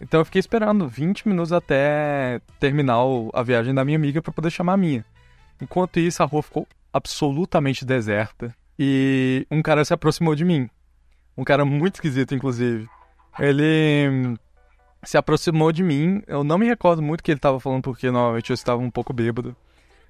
[0.00, 2.98] Então eu fiquei esperando 20 minutos até terminar
[3.32, 5.04] a viagem da minha amiga para poder chamar a minha.
[5.60, 10.68] Enquanto isso, a rua ficou absolutamente deserta e um cara se aproximou de mim.
[11.36, 12.88] Um cara muito esquisito, inclusive.
[13.38, 14.36] Ele hum,
[15.02, 16.22] se aproximou de mim.
[16.26, 18.90] Eu não me recordo muito o que ele estava falando, porque normalmente eu estava um
[18.90, 19.56] pouco bêbado.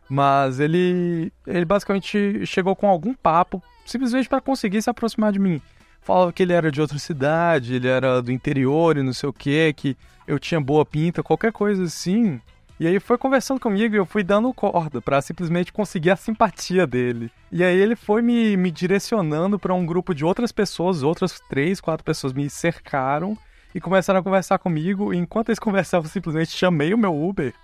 [0.08, 5.60] Mas ele, ele basicamente chegou com algum papo, simplesmente para conseguir se aproximar de mim
[6.04, 9.32] falava que ele era de outra cidade, ele era do interior e não sei o
[9.32, 12.40] que, que eu tinha boa pinta, qualquer coisa assim.
[12.78, 16.86] E aí foi conversando comigo e eu fui dando corda para simplesmente conseguir a simpatia
[16.86, 17.30] dele.
[17.50, 21.80] E aí ele foi me, me direcionando para um grupo de outras pessoas, outras três,
[21.80, 23.38] quatro pessoas me cercaram
[23.74, 25.14] e começaram a conversar comigo.
[25.14, 27.54] E enquanto eles conversavam, simplesmente chamei o meu Uber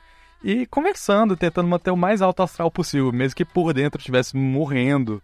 [0.42, 5.22] e conversando, tentando manter o mais alto astral possível, mesmo que por dentro estivesse morrendo.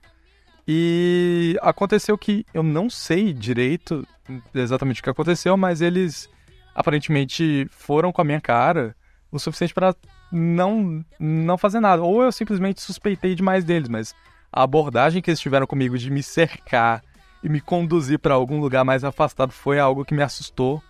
[0.69, 4.07] E aconteceu que eu não sei direito
[4.55, 6.29] exatamente o que aconteceu, mas eles
[6.75, 8.95] aparentemente foram com a minha cara
[9.31, 9.95] o suficiente para
[10.31, 12.03] não não fazer nada.
[12.03, 14.15] Ou eu simplesmente suspeitei demais deles, mas
[14.53, 17.03] a abordagem que eles tiveram comigo de me cercar
[17.43, 20.83] e me conduzir para algum lugar mais afastado foi algo que me assustou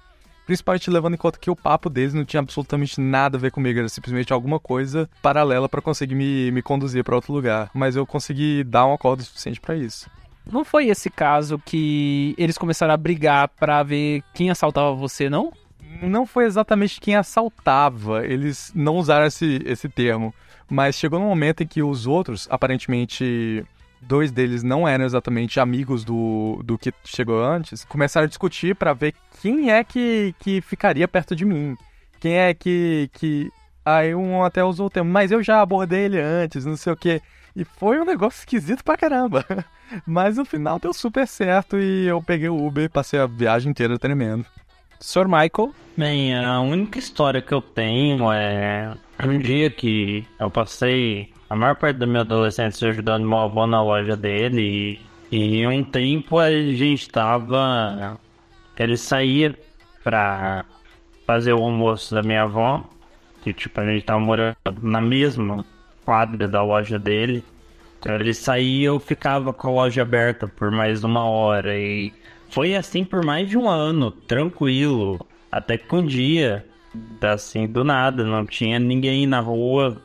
[0.46, 3.80] Principalmente levando em conta que o papo deles não tinha absolutamente nada a ver comigo,
[3.80, 7.68] era simplesmente alguma coisa paralela para conseguir me, me conduzir para outro lugar.
[7.74, 10.08] Mas eu consegui dar um acordo suficiente para isso.
[10.50, 15.52] Não foi esse caso que eles começaram a brigar para ver quem assaltava você, não?
[16.00, 20.32] Não foi exatamente quem assaltava, eles não usaram esse, esse termo.
[20.68, 23.64] Mas chegou num momento em que os outros, aparentemente
[24.00, 28.92] dois deles não eram exatamente amigos do, do que chegou antes, começaram a discutir para
[28.92, 31.76] ver quem é que, que ficaria perto de mim.
[32.20, 33.10] Quem é que.
[33.12, 33.50] que...
[33.84, 36.96] Aí um até usou o termo, mas eu já abordei ele antes, não sei o
[36.96, 37.22] que.
[37.54, 39.44] E foi um negócio esquisito pra caramba.
[40.04, 43.70] Mas no final deu super certo e eu peguei o Uber e passei a viagem
[43.70, 44.44] inteira tremendo.
[45.00, 45.26] Sr.
[45.26, 45.72] Michael?
[45.96, 51.76] Bem, a única história que eu tenho é um dia que eu passei a maior
[51.76, 55.00] parte da minha adolescência ajudando meu avô na loja dele.
[55.30, 58.18] E, e um tempo a gente tava.
[58.78, 59.54] Ele saía
[60.02, 60.64] pra
[61.26, 62.84] fazer o almoço da minha avó.
[63.42, 65.64] Que tipo, a gente tava morando na mesma
[66.04, 67.44] quadra da loja dele.
[67.98, 71.78] Então ele saía eu ficava com a loja aberta por mais uma hora.
[71.78, 72.12] E
[72.50, 75.24] foi assim por mais de um ano, tranquilo.
[75.50, 76.66] Até que um dia,
[77.22, 79.96] assim, do nada, não tinha ninguém na rua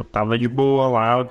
[0.00, 1.28] eu tava de boa lá,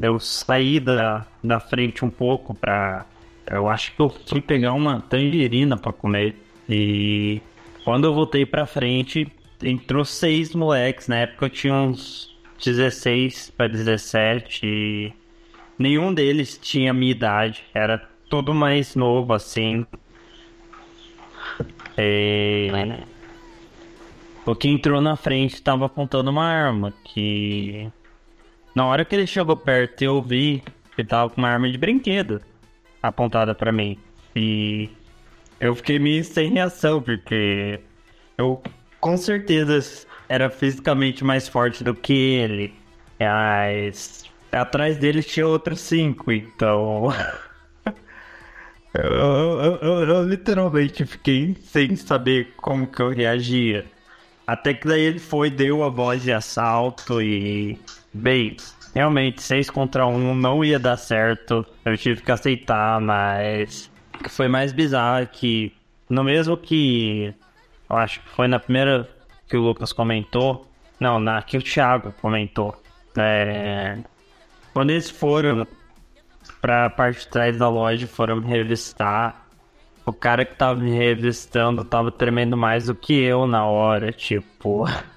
[0.00, 3.04] eu saí da, da frente um pouco pra.
[3.46, 6.34] Eu acho que eu fui pegar uma tangerina pra comer.
[6.68, 7.40] E
[7.84, 9.30] quando eu voltei pra frente,
[9.62, 11.08] entrou seis moleques.
[11.08, 14.66] Na época eu tinha uns 16 para 17.
[14.66, 15.12] E
[15.78, 17.62] nenhum deles tinha minha idade.
[17.72, 17.98] Era
[18.28, 19.86] tudo mais novo assim.
[21.96, 22.68] E...
[24.44, 27.90] O que entrou na frente tava apontando uma arma que
[28.76, 30.62] na hora que ele chegou perto, eu vi
[30.94, 32.42] que ele tava com uma arma de brinquedo
[33.02, 33.98] apontada para mim.
[34.34, 34.90] E
[35.58, 37.80] eu fiquei meio sem reação, porque
[38.36, 38.62] eu
[39.00, 42.74] com certeza era fisicamente mais forte do que ele.
[43.18, 47.08] Mas atrás dele tinha outros cinco, então.
[48.92, 53.86] eu, eu, eu, eu, literalmente fiquei sem saber como que eu reagia.
[54.46, 57.78] Até que daí ele foi, deu a voz de assalto e
[58.16, 58.56] Bem,
[58.94, 61.66] realmente, 6 contra 1 um não ia dar certo.
[61.84, 63.90] Eu tive que aceitar, mas.
[64.14, 65.72] O que foi mais bizarro é que,
[66.08, 67.34] no mesmo que.
[67.88, 69.08] Eu acho que foi na primeira
[69.46, 70.66] que o Lucas comentou.
[70.98, 72.74] Não, na que o Thiago comentou.
[73.18, 73.98] É,
[74.72, 75.66] quando eles foram
[76.60, 79.46] pra parte de trás da loja, foram me revistar.
[80.06, 84.86] O cara que tava me revistando tava tremendo mais do que eu na hora, tipo.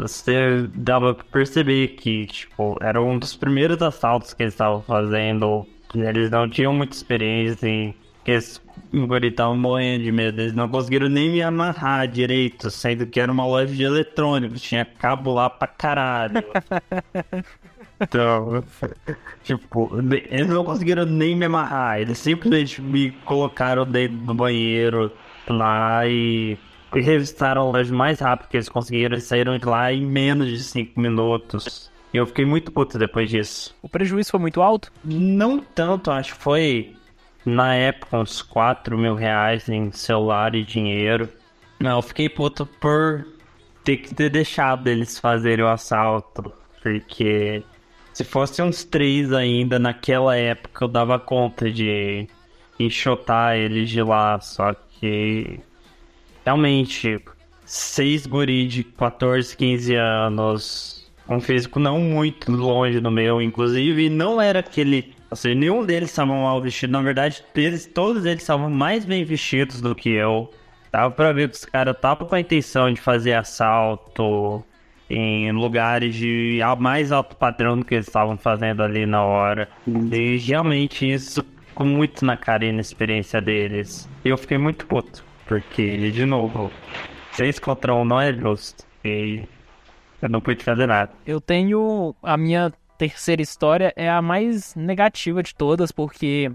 [0.00, 5.66] Você dava pra perceber que, tipo, era um dos primeiros assaltos que eles estavam fazendo.
[5.94, 7.94] Eles não tinham muita experiência em.
[8.24, 8.60] Que eles
[9.24, 10.40] estavam morrendo de medo.
[10.40, 14.62] Eles não conseguiram nem me amarrar direito, sendo que era uma loja de eletrônicos.
[14.62, 16.42] Tinha cabo lá pra caralho.
[18.02, 18.64] Então,
[19.44, 19.90] tipo,
[20.28, 22.00] eles não conseguiram nem me amarrar.
[22.00, 25.12] Eles simplesmente me colocaram dentro do banheiro
[25.48, 26.58] lá e, e
[27.00, 29.14] revistaram loja mais rápido que eles conseguiram.
[29.14, 31.90] Eles saíram de lá em menos de 5 minutos.
[32.12, 33.74] E eu fiquei muito puto depois disso.
[33.82, 34.92] O prejuízo foi muito alto?
[35.02, 36.96] Não tanto, acho que foi
[37.44, 41.28] na época uns 4 mil reais em celular e dinheiro.
[41.80, 43.26] Não, eu fiquei puto por
[43.82, 46.52] ter que ter deixado eles fazerem o assalto.
[46.82, 47.62] Porque
[48.12, 52.28] se fosse uns três ainda naquela época eu dava conta de
[52.78, 54.38] enxotar eles de lá.
[54.40, 55.60] Só que
[56.44, 57.20] realmente
[57.64, 64.40] seis guri de 14, 15 anos, um físico não muito longe do meu, inclusive, não
[64.40, 65.14] era aquele.
[65.30, 66.92] Assim, nenhum deles estava mal vestido.
[66.92, 70.52] Na verdade, eles, todos eles estavam mais bem vestidos do que eu.
[70.90, 74.62] Dava pra ver que os caras estavam com a intenção de fazer assalto
[75.08, 79.68] em lugares de mais alto padrão do que eles estavam fazendo ali na hora.
[79.86, 84.08] E realmente isso ficou muito na cara e na experiência deles.
[84.24, 86.70] E eu fiquei muito puto, porque, de novo,
[87.32, 88.86] seis contra um não é justo.
[89.04, 89.44] E
[90.22, 91.12] eu não pude fazer nada.
[91.26, 92.14] Eu tenho.
[92.22, 96.50] A minha terceira história é a mais negativa de todas, porque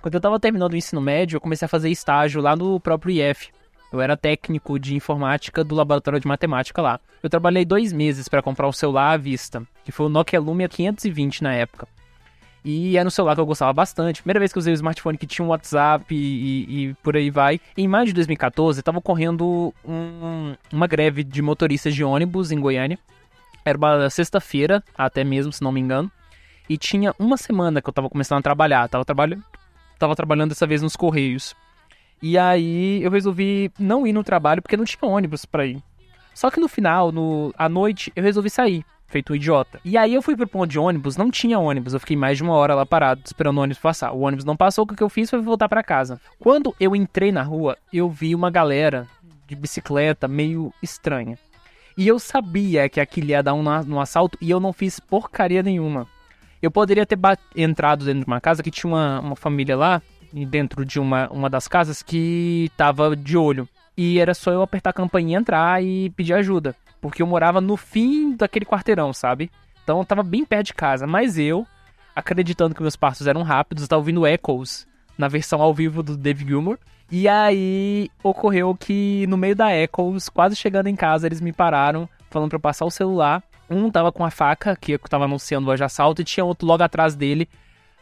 [0.00, 3.10] quando eu tava terminando o ensino médio, eu comecei a fazer estágio lá no próprio
[3.10, 3.50] IF.
[3.92, 7.00] Eu era técnico de informática do laboratório de matemática lá.
[7.20, 10.68] Eu trabalhei dois meses para comprar um celular à vista, que foi o Nokia Lumia
[10.68, 11.88] 520 na época.
[12.70, 14.20] E era um celular que eu gostava bastante.
[14.20, 17.30] Primeira vez que eu usei o smartphone que tinha um WhatsApp e, e, por aí
[17.30, 17.58] vai.
[17.74, 22.98] Em maio de 2014, estava ocorrendo um, uma greve de motoristas de ônibus em Goiânia.
[23.64, 26.12] Era uma sexta-feira, até mesmo, se não me engano.
[26.68, 28.86] E tinha uma semana que eu estava começando a trabalhar.
[28.86, 29.42] Tava, trabalhando,
[29.98, 31.56] tava trabalhando dessa vez nos Correios.
[32.20, 35.82] E aí eu resolvi não ir no trabalho porque não tinha ônibus para ir.
[36.34, 39.80] Só que no final, no à noite, eu resolvi sair, feito um idiota.
[39.84, 42.42] E aí eu fui pro ponto de ônibus, não tinha ônibus, eu fiquei mais de
[42.42, 44.12] uma hora lá parado, esperando o ônibus passar.
[44.12, 46.20] O ônibus não passou, o que eu fiz foi voltar para casa.
[46.38, 49.08] Quando eu entrei na rua, eu vi uma galera
[49.46, 51.38] de bicicleta meio estranha.
[51.96, 55.62] E eu sabia que aquilo ia dar um, um assalto e eu não fiz porcaria
[55.62, 56.06] nenhuma.
[56.60, 57.18] Eu poderia ter
[57.56, 61.48] entrado dentro de uma casa que tinha uma, uma família lá dentro de uma, uma
[61.48, 63.68] das casas que tava de olho.
[63.96, 66.76] E era só eu apertar a campainha, entrar e pedir ajuda.
[67.00, 69.50] Porque eu morava no fim daquele quarteirão, sabe?
[69.82, 71.06] Então eu tava bem perto de casa.
[71.06, 71.66] Mas eu,
[72.14, 76.46] acreditando que meus passos eram rápidos, estava ouvindo Echoes na versão ao vivo do Dave
[76.46, 76.78] Gilmour.
[77.10, 82.08] E aí ocorreu que no meio da Echoes, quase chegando em casa, eles me pararam,
[82.30, 83.42] falando para passar o celular.
[83.68, 86.82] Um tava com a faca, que eu tava anunciando o assalto, e tinha outro logo
[86.82, 87.48] atrás dele,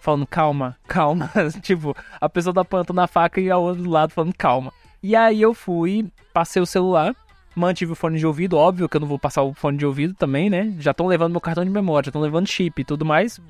[0.01, 1.31] falando calma, calma.
[1.63, 4.73] tipo, a pessoa tá apontando a faca e a outra do lado falando calma.
[5.03, 7.15] E aí eu fui, passei o celular,
[7.57, 10.15] mantive o fone de ouvido, óbvio que eu não vou passar o fone de ouvido
[10.15, 10.75] também, né?
[10.79, 13.41] Já estão levando meu cartão de memória, já estão levando chip e tudo mais.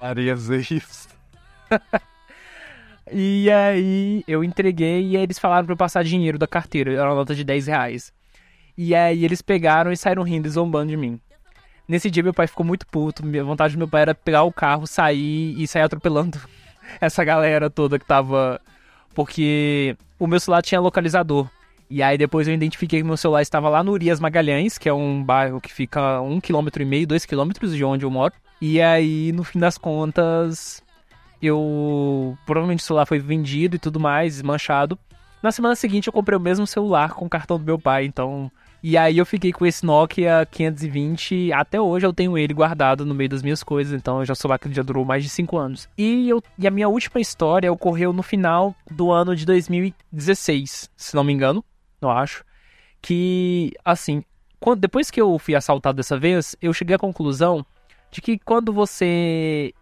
[0.00, 1.08] Maria isso.
[3.12, 7.14] e aí eu entreguei e eles falaram pra eu passar dinheiro da carteira, era uma
[7.14, 8.12] nota de 10 reais.
[8.76, 11.20] E aí eles pegaram e saíram rindo e zombando de mim.
[11.88, 13.24] Nesse dia meu pai ficou muito puto.
[13.24, 16.38] Minha vontade do meu pai era pegar o carro, sair e sair atropelando
[17.00, 18.60] essa galera toda que tava.
[19.14, 21.48] Porque o meu celular tinha localizador.
[21.90, 24.92] E aí depois eu identifiquei que meu celular estava lá no Urias Magalhães, que é
[24.92, 28.34] um bairro que fica um quilômetro e meio, dois quilômetros de onde eu moro.
[28.60, 30.82] E aí, no fim das contas,
[31.40, 32.36] eu.
[32.44, 34.98] Provavelmente o celular foi vendido e tudo mais, manchado.
[35.42, 38.50] Na semana seguinte eu comprei o mesmo celular com o cartão do meu pai, então
[38.82, 43.12] e aí eu fiquei com esse Nokia 520, até hoje eu tenho ele guardado no
[43.12, 45.56] meio das minhas coisas, então eu já sou lá que já durou mais de 5
[45.56, 45.88] anos.
[45.98, 51.16] E, eu, e a minha última história ocorreu no final do ano de 2016, se
[51.16, 51.64] não me engano,
[52.00, 52.44] eu acho.
[53.00, 54.24] Que, assim,
[54.60, 57.64] quando, depois que eu fui assaltado dessa vez, eu cheguei à conclusão
[58.10, 59.72] de que quando você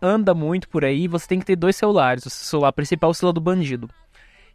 [0.00, 2.24] anda muito por aí, você tem que ter dois celulares.
[2.26, 3.88] O celular principal é o celular do bandido.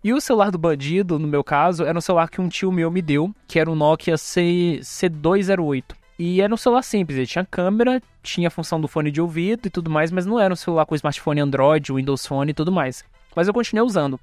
[0.03, 2.89] E o celular do bandido, no meu caso, era um celular que um tio meu
[2.89, 5.83] me deu, que era um Nokia C, C208.
[6.17, 9.67] E era um celular simples, ele tinha câmera, tinha a função do fone de ouvido
[9.67, 12.71] e tudo mais, mas não era um celular com smartphone Android, Windows Phone e tudo
[12.71, 13.03] mais.
[13.35, 14.19] Mas eu continuei usando.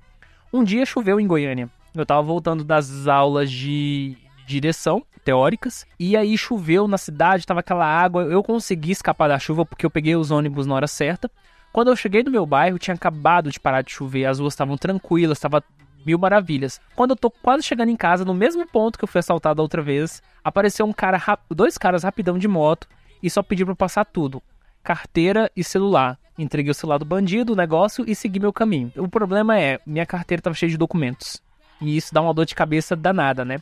[0.53, 1.69] Um dia choveu em Goiânia.
[1.95, 4.16] Eu tava voltando das aulas de,
[4.49, 9.66] direção, teóricas, e aí choveu na cidade, tava aquela água, eu consegui escapar da chuva
[9.66, 11.30] porque eu peguei os ônibus na hora certa.
[11.70, 14.78] Quando eu cheguei no meu bairro, tinha acabado de parar de chover, as ruas estavam
[14.78, 15.62] tranquilas, estava
[16.05, 16.80] mil maravilhas.
[16.97, 19.82] Quando eu tô quase chegando em casa, no mesmo ponto que eu fui assaltado outra
[19.82, 21.20] vez, apareceu um cara,
[21.51, 22.89] dois caras rapidão de moto
[23.22, 24.43] e só pediram pra passar tudo:
[24.82, 26.18] carteira e celular.
[26.39, 28.93] Entreguei o celular do bandido, o negócio e segui meu caminho.
[28.97, 31.43] O problema é, minha carteira tava cheia de documentos.
[31.81, 33.59] E isso dá uma dor de cabeça danada, né?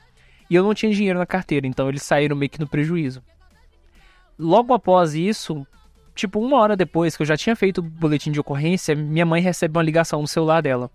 [0.49, 3.23] E eu não tinha dinheiro na carteira, então eles saíram meio que no prejuízo.
[4.39, 5.67] Logo após isso,
[6.15, 9.41] tipo uma hora depois que eu já tinha feito o boletim de ocorrência, minha mãe
[9.41, 10.91] recebe uma ligação no celular dela.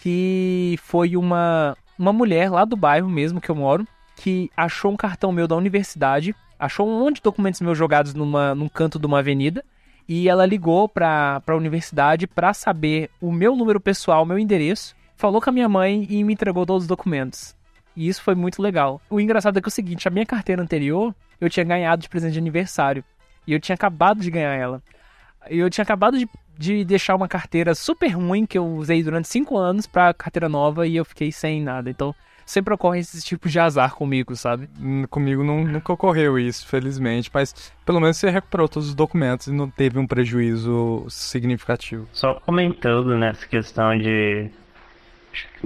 [0.00, 4.96] Que foi uma, uma mulher lá do bairro mesmo que eu moro, que achou um
[4.96, 9.06] cartão meu da universidade, achou um monte de documentos meus jogados numa, num canto de
[9.06, 9.64] uma avenida,
[10.08, 15.40] e ela ligou pra, pra universidade pra saber o meu número pessoal, meu endereço, falou
[15.40, 17.54] com a minha mãe e me entregou todos os documentos.
[17.96, 19.00] E isso foi muito legal.
[19.08, 22.08] O engraçado é que é o seguinte, a minha carteira anterior eu tinha ganhado de
[22.08, 23.04] presente de aniversário.
[23.46, 24.82] E eu tinha acabado de ganhar ela.
[25.50, 29.28] E eu tinha acabado de, de deixar uma carteira super ruim que eu usei durante
[29.28, 31.90] cinco anos pra carteira nova e eu fiquei sem nada.
[31.90, 32.14] Então
[32.46, 34.68] sempre ocorre esse tipo de azar comigo, sabe?
[35.10, 39.52] Comigo não, nunca ocorreu isso, felizmente, mas pelo menos você recuperou todos os documentos e
[39.52, 42.06] não teve um prejuízo significativo.
[42.12, 44.50] Só comentando nessa questão de.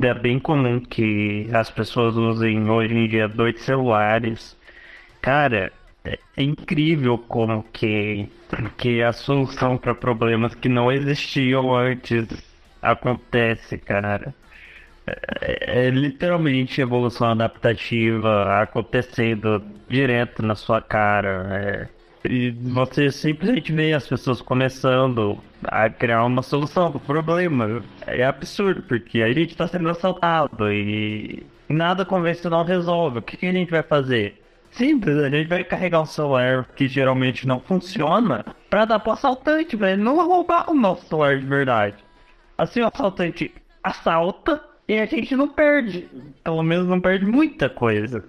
[0.03, 4.57] É bem comum que as pessoas usem hoje em dia dois celulares.
[5.21, 5.73] Cara,
[6.05, 8.29] é é incrível como que,
[8.79, 12.27] que a solução para problemas que não existiam antes
[12.81, 14.35] acontece, cara.
[15.41, 21.89] É, é literalmente evolução adaptativa acontecendo direto na sua cara.
[21.95, 21.99] é.
[22.29, 27.83] E você simplesmente vê as pessoas começando a criar uma solução pro problema.
[28.07, 33.19] É absurdo, porque a gente tá sendo assaltado e nada convencional resolve.
[33.19, 34.43] O que, que a gente vai fazer?
[34.71, 39.77] Simples, a gente vai carregar um celular que geralmente não funciona pra dar pro assaltante,
[39.77, 41.97] pra ele não roubar o nosso celular de verdade.
[42.57, 43.53] Assim o assaltante
[43.83, 46.09] assalta e a gente não perde.
[46.45, 48.25] Pelo menos não perde muita coisa.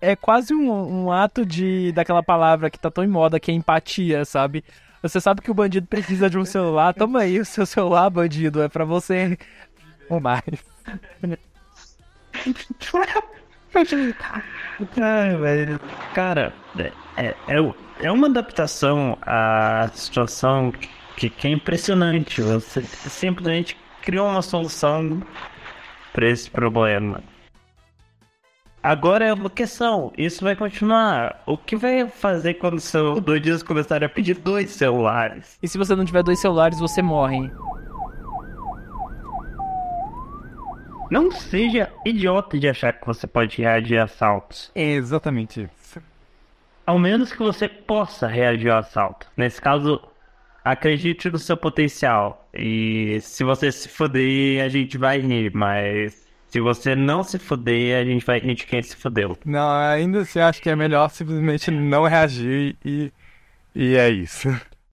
[0.00, 3.54] É quase um, um ato de daquela palavra que tá tão em moda, que é
[3.54, 4.64] empatia, sabe?
[5.08, 8.62] Você sabe que o bandido precisa de um celular, toma aí o seu celular, bandido,
[8.62, 9.38] é pra você
[10.08, 10.42] ou mais.
[15.00, 15.80] Ai, velho.
[16.14, 16.52] Cara,
[17.16, 20.72] é, é, é uma adaptação à situação
[21.16, 22.40] que, que é impressionante.
[22.42, 25.22] Você simplesmente criou uma solução
[26.12, 27.22] para esse problema.
[28.86, 31.42] Agora é uma questão, isso vai continuar.
[31.44, 35.58] O que vai fazer quando seus bandidos começarem a pedir dois celulares?
[35.60, 37.50] E se você não tiver dois celulares, você morre.
[41.10, 44.70] Não seja idiota de achar que você pode reagir a assaltos.
[44.72, 46.00] É exatamente isso.
[46.86, 49.26] Ao menos que você possa reagir ao assalto.
[49.36, 50.00] Nesse caso,
[50.64, 52.48] acredite no seu potencial.
[52.54, 58.00] E se você se fuder, a gente vai rir, mas se você não se fuder,
[58.00, 59.36] a gente vai de quem se fudeu.
[59.44, 63.12] Não, ainda assim acho que é melhor simplesmente não reagir e,
[63.74, 64.48] e é isso.